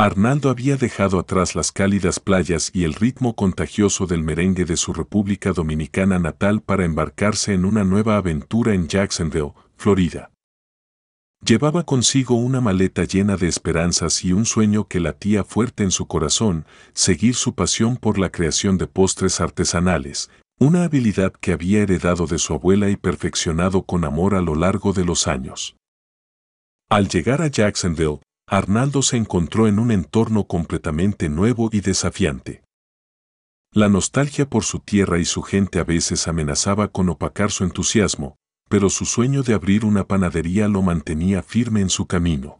[0.00, 4.92] Arnaldo había dejado atrás las cálidas playas y el ritmo contagioso del merengue de su
[4.92, 10.30] República Dominicana natal para embarcarse en una nueva aventura en Jacksonville, Florida.
[11.44, 16.06] Llevaba consigo una maleta llena de esperanzas y un sueño que latía fuerte en su
[16.06, 20.30] corazón, seguir su pasión por la creación de postres artesanales,
[20.60, 24.92] una habilidad que había heredado de su abuela y perfeccionado con amor a lo largo
[24.92, 25.74] de los años.
[26.88, 28.20] Al llegar a Jacksonville,
[28.50, 32.62] Arnaldo se encontró en un entorno completamente nuevo y desafiante.
[33.72, 38.36] La nostalgia por su tierra y su gente a veces amenazaba con opacar su entusiasmo,
[38.70, 42.58] pero su sueño de abrir una panadería lo mantenía firme en su camino.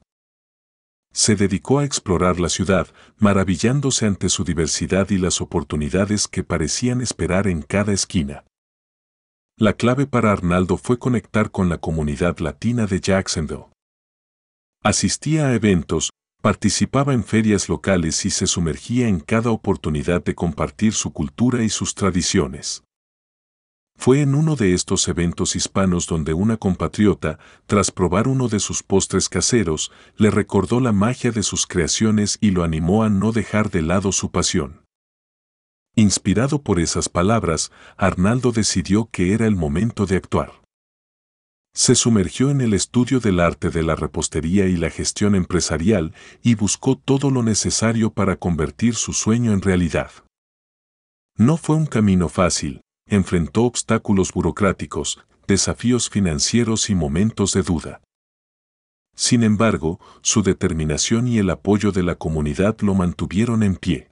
[1.15, 7.01] Se dedicó a explorar la ciudad, maravillándose ante su diversidad y las oportunidades que parecían
[7.01, 8.45] esperar en cada esquina.
[9.57, 13.65] La clave para Arnaldo fue conectar con la comunidad latina de Jacksonville.
[14.85, 16.11] Asistía a eventos,
[16.41, 21.69] participaba en ferias locales y se sumergía en cada oportunidad de compartir su cultura y
[21.69, 22.85] sus tradiciones.
[23.97, 28.85] Fue en uno de estos eventos hispanos donde una compatriota, tras probar uno de sus
[28.85, 33.71] postres caseros, le recordó la magia de sus creaciones y lo animó a no dejar
[33.71, 34.85] de lado su pasión.
[35.97, 40.53] Inspirado por esas palabras, Arnaldo decidió que era el momento de actuar.
[41.75, 46.55] Se sumergió en el estudio del arte de la repostería y la gestión empresarial y
[46.55, 50.11] buscó todo lo necesario para convertir su sueño en realidad.
[51.37, 58.01] No fue un camino fácil, enfrentó obstáculos burocráticos, desafíos financieros y momentos de duda.
[59.15, 64.11] Sin embargo, su determinación y el apoyo de la comunidad lo mantuvieron en pie.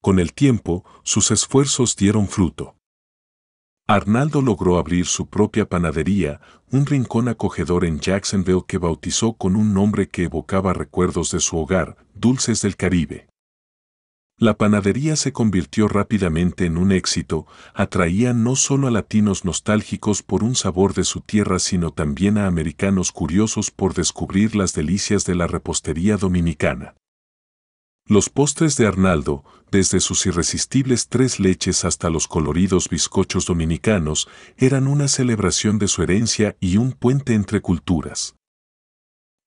[0.00, 2.76] Con el tiempo, sus esfuerzos dieron fruto.
[3.90, 9.74] Arnaldo logró abrir su propia panadería, un rincón acogedor en Jacksonville que bautizó con un
[9.74, 13.26] nombre que evocaba recuerdos de su hogar, Dulces del Caribe.
[14.38, 20.44] La panadería se convirtió rápidamente en un éxito, atraía no solo a latinos nostálgicos por
[20.44, 25.34] un sabor de su tierra, sino también a americanos curiosos por descubrir las delicias de
[25.34, 26.94] la repostería dominicana.
[28.10, 34.88] Los postres de Arnaldo, desde sus irresistibles tres leches hasta los coloridos bizcochos dominicanos, eran
[34.88, 38.34] una celebración de su herencia y un puente entre culturas.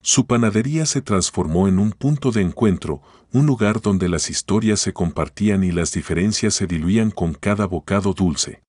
[0.00, 3.02] Su panadería se transformó en un punto de encuentro,
[3.34, 8.14] un lugar donde las historias se compartían y las diferencias se diluían con cada bocado
[8.14, 8.62] dulce.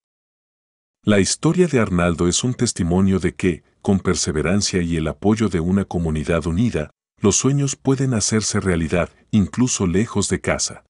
[1.04, 5.62] La historia de Arnaldo es un testimonio de que, con perseverancia y el apoyo de
[5.62, 10.84] una comunidad unida, los sueños pueden hacerse realidad, incluso lejos de casa.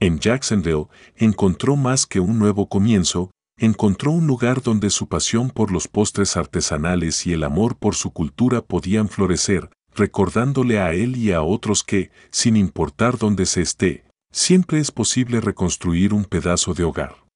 [0.00, 0.86] En Jacksonville
[1.16, 6.36] encontró más que un nuevo comienzo, encontró un lugar donde su pasión por los postres
[6.36, 11.82] artesanales y el amor por su cultura podían florecer, recordándole a él y a otros
[11.82, 17.27] que, sin importar dónde se esté, siempre es posible reconstruir un pedazo de hogar.